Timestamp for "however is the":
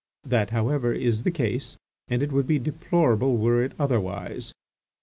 0.49-1.29